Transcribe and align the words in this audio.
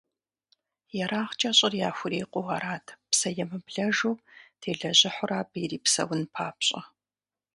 ЕрагъкӀэ 1.03 1.51
щӏыр 1.57 1.73
яхурикъуу 1.89 2.47
арат, 2.55 2.85
псэемыблэжу 3.09 4.21
телэжьыхьурэ 4.61 5.35
абы 5.41 5.57
ирипсэун 5.63 6.21
папщӀэ. 6.33 6.81